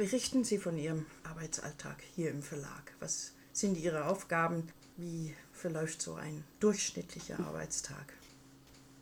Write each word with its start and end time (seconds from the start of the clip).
Berichten 0.00 0.44
Sie 0.44 0.56
von 0.56 0.78
Ihrem 0.78 1.04
Arbeitsalltag 1.24 2.02
hier 2.16 2.30
im 2.30 2.40
Verlag. 2.40 2.94
Was 3.00 3.34
sind 3.52 3.76
Ihre 3.76 4.06
Aufgaben? 4.06 4.66
Wie 4.96 5.34
verläuft 5.52 6.00
so 6.00 6.14
ein 6.14 6.42
durchschnittlicher 6.58 7.38
Arbeitstag? 7.38 8.14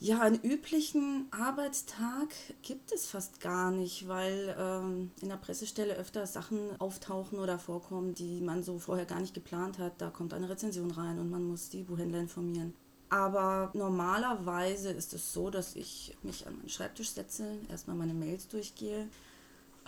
Ja, 0.00 0.20
einen 0.20 0.42
üblichen 0.42 1.28
Arbeitstag 1.30 2.30
gibt 2.62 2.90
es 2.90 3.06
fast 3.06 3.38
gar 3.38 3.70
nicht, 3.70 4.08
weil 4.08 4.56
ähm, 4.58 5.12
in 5.22 5.28
der 5.28 5.36
Pressestelle 5.36 5.94
öfter 5.94 6.26
Sachen 6.26 6.58
auftauchen 6.80 7.38
oder 7.38 7.60
vorkommen, 7.60 8.16
die 8.16 8.40
man 8.40 8.64
so 8.64 8.80
vorher 8.80 9.06
gar 9.06 9.20
nicht 9.20 9.34
geplant 9.34 9.78
hat. 9.78 9.92
Da 9.98 10.10
kommt 10.10 10.34
eine 10.34 10.48
Rezension 10.48 10.90
rein 10.90 11.20
und 11.20 11.30
man 11.30 11.44
muss 11.44 11.68
die 11.68 11.84
Buchhändler 11.84 12.18
informieren. 12.18 12.74
Aber 13.10 13.70
normalerweise 13.74 14.90
ist 14.90 15.14
es 15.14 15.32
so, 15.32 15.50
dass 15.50 15.76
ich 15.76 16.16
mich 16.24 16.48
an 16.48 16.56
meinen 16.56 16.68
Schreibtisch 16.68 17.10
setze, 17.10 17.58
erstmal 17.68 17.94
meine 17.94 18.14
Mails 18.14 18.48
durchgehe. 18.48 19.08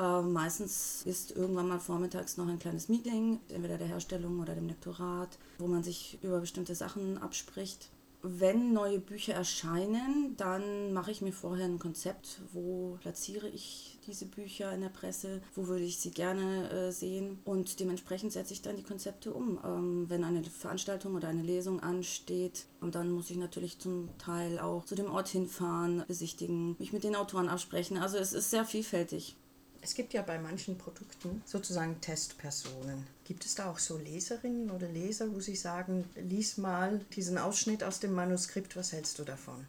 Äh, 0.02 0.22
meistens 0.22 1.02
ist 1.04 1.30
irgendwann 1.30 1.68
mal 1.68 1.78
vormittags 1.78 2.36
noch 2.36 2.48
ein 2.48 2.58
kleines 2.58 2.88
Meeting, 2.88 3.38
entweder 3.48 3.78
der 3.78 3.86
Herstellung 3.86 4.40
oder 4.40 4.54
dem 4.54 4.66
Lektorat, 4.66 5.38
wo 5.58 5.68
man 5.68 5.84
sich 5.84 6.18
über 6.22 6.40
bestimmte 6.40 6.74
Sachen 6.74 7.18
abspricht 7.18 7.88
wenn 8.22 8.72
neue 8.72 9.00
Bücher 9.00 9.34
erscheinen, 9.34 10.36
dann 10.36 10.92
mache 10.92 11.10
ich 11.10 11.22
mir 11.22 11.32
vorher 11.32 11.66
ein 11.66 11.80
Konzept, 11.80 12.40
wo 12.52 12.96
platziere 13.00 13.48
ich 13.48 13.98
diese 14.06 14.26
Bücher 14.26 14.72
in 14.72 14.80
der 14.80 14.88
Presse, 14.88 15.42
wo 15.54 15.66
würde 15.66 15.84
ich 15.84 15.98
sie 15.98 16.12
gerne 16.12 16.70
äh, 16.70 16.92
sehen 16.92 17.40
und 17.44 17.80
dementsprechend 17.80 18.32
setze 18.32 18.52
ich 18.52 18.62
dann 18.62 18.76
die 18.76 18.84
Konzepte 18.84 19.32
um. 19.32 19.58
Ähm, 19.64 20.04
wenn 20.08 20.22
eine 20.22 20.44
Veranstaltung 20.44 21.16
oder 21.16 21.28
eine 21.28 21.42
Lesung 21.42 21.80
ansteht, 21.80 22.66
und 22.80 22.94
dann 22.94 23.10
muss 23.10 23.30
ich 23.30 23.36
natürlich 23.36 23.78
zum 23.80 24.08
Teil 24.18 24.58
auch 24.58 24.84
zu 24.84 24.94
dem 24.94 25.10
Ort 25.10 25.28
hinfahren, 25.28 26.04
besichtigen, 26.06 26.76
mich 26.78 26.92
mit 26.92 27.04
den 27.04 27.16
Autoren 27.16 27.48
absprechen. 27.48 27.96
Also 27.98 28.18
es 28.18 28.32
ist 28.32 28.50
sehr 28.50 28.64
vielfältig. 28.64 29.36
Es 29.84 29.94
gibt 29.94 30.14
ja 30.14 30.22
bei 30.22 30.38
manchen 30.38 30.78
Produkten 30.78 31.42
sozusagen 31.44 32.00
Testpersonen. 32.00 33.04
Gibt 33.24 33.44
es 33.44 33.56
da 33.56 33.68
auch 33.68 33.80
so 33.80 33.98
Leserinnen 33.98 34.70
oder 34.70 34.88
Leser, 34.88 35.34
wo 35.34 35.40
Sie 35.40 35.56
sagen, 35.56 36.08
lies 36.14 36.56
mal 36.56 37.00
diesen 37.16 37.36
Ausschnitt 37.36 37.82
aus 37.82 37.98
dem 37.98 38.12
Manuskript, 38.12 38.76
was 38.76 38.92
hältst 38.92 39.18
du 39.18 39.24
davon? 39.24 39.66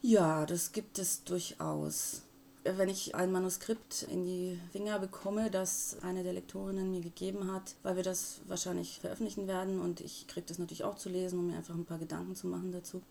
Ja, 0.00 0.46
das 0.46 0.70
gibt 0.70 1.00
es 1.00 1.24
durchaus. 1.24 2.22
Wenn 2.62 2.88
ich 2.88 3.16
ein 3.16 3.32
Manuskript 3.32 4.04
in 4.04 4.24
die 4.24 4.60
Finger 4.70 5.00
bekomme, 5.00 5.50
das 5.50 5.96
eine 6.02 6.22
der 6.22 6.34
Lektorinnen 6.34 6.92
mir 6.92 7.00
gegeben 7.00 7.52
hat, 7.52 7.74
weil 7.82 7.96
wir 7.96 8.04
das 8.04 8.40
wahrscheinlich 8.46 9.00
veröffentlichen 9.00 9.48
werden 9.48 9.80
und 9.80 10.00
ich 10.00 10.28
kriege 10.28 10.46
das 10.46 10.58
natürlich 10.58 10.84
auch 10.84 10.96
zu 10.96 11.08
lesen, 11.08 11.40
um 11.40 11.48
mir 11.48 11.56
einfach 11.56 11.74
ein 11.74 11.84
paar 11.84 11.98
Gedanken 11.98 12.36
zu 12.36 12.46
machen 12.46 12.70
dazu, 12.70 13.02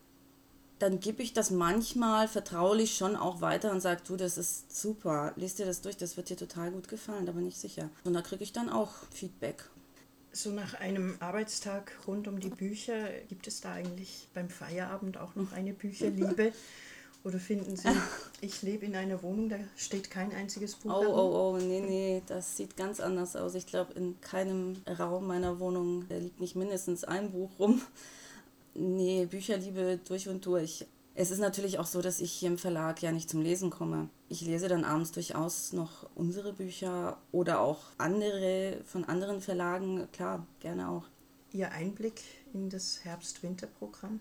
dann 0.79 0.99
gebe 0.99 1.21
ich 1.21 1.33
das 1.33 1.51
manchmal 1.51 2.27
vertraulich 2.27 2.95
schon 2.95 3.15
auch 3.15 3.41
weiter 3.41 3.71
und 3.71 3.81
sage, 3.81 4.01
du, 4.07 4.15
das 4.15 4.37
ist 4.37 4.75
super, 4.75 5.33
lest 5.35 5.59
dir 5.59 5.65
das 5.65 5.81
durch, 5.81 5.97
das 5.97 6.17
wird 6.17 6.29
dir 6.29 6.37
total 6.37 6.71
gut 6.71 6.87
gefallen, 6.87 7.25
da 7.25 7.33
bin 7.33 7.45
ich 7.45 7.57
sicher. 7.57 7.89
Und 8.05 8.13
da 8.13 8.21
kriege 8.21 8.43
ich 8.43 8.53
dann 8.53 8.69
auch 8.69 8.91
Feedback. 9.11 9.65
So 10.31 10.51
nach 10.51 10.75
einem 10.75 11.15
Arbeitstag 11.19 11.91
rund 12.07 12.27
um 12.27 12.39
die 12.39 12.49
Bücher, 12.49 13.09
gibt 13.27 13.47
es 13.47 13.61
da 13.61 13.73
eigentlich 13.73 14.27
beim 14.33 14.49
Feierabend 14.49 15.17
auch 15.17 15.35
noch 15.35 15.51
eine 15.51 15.73
Bücherliebe? 15.73 16.53
Oder 17.25 17.37
finden 17.37 17.75
Sie, 17.75 17.89
ich 18.39 18.61
lebe 18.61 18.85
in 18.85 18.95
einer 18.95 19.21
Wohnung, 19.21 19.49
da 19.49 19.57
steht 19.75 20.09
kein 20.09 20.31
einziges 20.33 20.75
Buch? 20.75 20.91
Oh, 20.91 21.05
oh, 21.05 21.53
oh, 21.53 21.57
nee, 21.57 21.81
nee, 21.81 22.21
das 22.27 22.55
sieht 22.55 22.77
ganz 22.77 23.01
anders 23.01 23.35
aus. 23.35 23.55
Ich 23.55 23.67
glaube, 23.67 23.91
in 23.93 24.21
keinem 24.21 24.77
Raum 24.87 25.27
meiner 25.27 25.59
Wohnung 25.59 26.05
liegt 26.07 26.39
nicht 26.39 26.55
mindestens 26.55 27.03
ein 27.03 27.31
Buch 27.31 27.49
rum. 27.59 27.81
Nee, 28.73 29.25
Bücherliebe 29.25 29.99
durch 30.07 30.27
und 30.29 30.45
durch. 30.45 30.85
Es 31.15 31.31
ist 31.31 31.39
natürlich 31.39 31.79
auch 31.79 31.85
so, 31.85 32.01
dass 32.01 32.21
ich 32.21 32.31
hier 32.31 32.49
im 32.49 32.57
Verlag 32.57 33.01
ja 33.01 33.11
nicht 33.11 33.29
zum 33.29 33.41
Lesen 33.41 33.69
komme. 33.69 34.09
Ich 34.29 34.41
lese 34.41 34.69
dann 34.69 34.85
abends 34.85 35.11
durchaus 35.11 35.73
noch 35.73 36.09
unsere 36.15 36.53
Bücher 36.53 37.17
oder 37.31 37.59
auch 37.59 37.79
andere 37.97 38.77
von 38.85 39.03
anderen 39.03 39.41
Verlagen, 39.41 40.07
klar, 40.13 40.45
gerne 40.61 40.89
auch. 40.89 41.03
Ihr 41.51 41.71
Einblick 41.71 42.21
in 42.53 42.69
das 42.69 43.03
Herbst-Winter-Programm? 43.03 44.19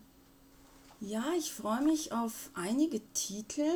Ja, 1.01 1.25
ich 1.39 1.53
freue 1.53 1.83
mich 1.83 2.13
auf 2.13 2.51
einige 2.55 3.01
Titel. 3.13 3.69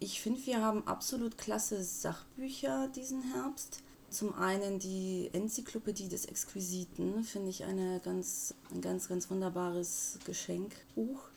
Ich 0.00 0.20
finde, 0.20 0.44
wir 0.46 0.60
haben 0.60 0.86
absolut 0.88 1.38
klasse 1.38 1.84
Sachbücher 1.84 2.88
diesen 2.88 3.22
Herbst. 3.34 3.82
Zum 4.16 4.32
einen 4.32 4.78
die 4.78 5.28
Enzyklopädie 5.34 6.08
des 6.08 6.24
Exquisiten, 6.24 7.22
finde 7.22 7.50
ich 7.50 7.64
eine 7.64 8.00
ganz, 8.00 8.54
ein 8.72 8.80
ganz, 8.80 9.08
ganz 9.08 9.28
wunderbares 9.28 10.18
Geschenkbuch. 10.24 11.28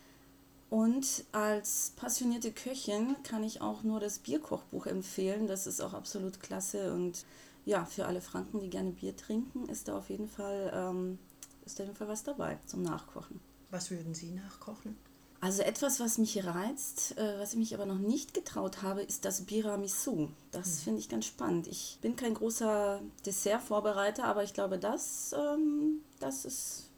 Und 0.69 1.25
als 1.34 1.91
passionierte 1.97 2.53
Köchin 2.53 3.17
kann 3.23 3.44
ich 3.44 3.59
auch 3.59 3.84
nur 3.84 4.00
das 4.00 4.19
Bierkochbuch 4.19 4.85
empfehlen. 4.85 5.45
Das 5.45 5.67
ist 5.67 5.81
auch 5.81 5.94
absolut 5.94 6.40
klasse. 6.40 6.94
Und 6.94 7.25
ja, 7.66 7.84
für 7.84 8.06
alle 8.06 8.22
Franken, 8.22 8.62
die 8.62 8.69
gerne 8.69 8.91
Bier 8.91 9.13
trinken, 9.13 9.67
ist 9.67 9.90
da 9.90 9.97
auf 9.97 10.09
jeden 10.09 10.29
Fall, 10.29 10.72
ähm, 10.73 11.19
ist 11.66 11.79
da 11.79 11.84
auf 11.84 11.88
jeden 11.90 11.97
Fall 11.97 12.07
was 12.07 12.23
dabei 12.23 12.59
zum 12.66 12.81
Nachkochen. 12.81 13.41
Was 13.72 13.91
würden 13.91 14.13
Sie 14.13 14.31
nachkochen? 14.31 14.96
Also 15.42 15.62
etwas, 15.62 16.02
was 16.02 16.18
mich 16.18 16.44
reizt, 16.46 17.18
äh, 17.18 17.40
was 17.40 17.54
ich 17.54 17.60
mich 17.60 17.74
aber 17.74 17.86
noch 17.86 17.98
nicht 17.98 18.34
getraut 18.34 18.82
habe, 18.82 19.02
ist 19.02 19.24
das 19.24 19.42
Biramisu. 19.46 20.30
Das 20.52 20.68
mhm. 20.68 20.84
finde 20.84 21.00
ich 21.00 21.08
ganz 21.08 21.26
spannend. 21.26 21.68
Ich 21.68 21.98
bin 22.02 22.18
kein 22.18 22.34
großer 22.34 23.02
Dessertvorbereiter, 23.26 24.26
aber 24.26 24.44
ich 24.44 24.54
glaube, 24.54 24.78
das, 24.78 25.34
ähm, 25.34 26.02
das, 26.20 26.44
ist, 26.44 26.90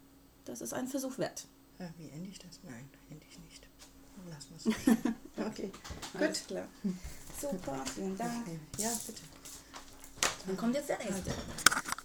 das 0.44 0.60
ist 0.60 0.72
ein 0.74 0.88
Versuch 0.88 1.18
wert. 1.18 1.46
Ja, 1.78 1.88
wie 1.98 2.08
ende 2.10 2.28
ich 2.28 2.38
das? 2.40 2.58
Nein, 2.64 2.88
ende 3.10 3.24
ich 3.30 3.38
nicht. 3.38 3.68
Lassen 4.28 4.48
wir 4.50 5.04
es. 5.36 5.46
okay, 5.46 5.70
gut. 6.12 6.46
klar. 6.46 6.68
Super, 7.40 7.84
vielen 7.94 8.16
Dank. 8.16 8.46
Ja, 8.78 8.90
bitte. 9.06 9.22
Dann 10.46 10.56
kommt 10.56 10.74
jetzt 10.74 10.88
der 10.88 10.98
nächste. 10.98 11.30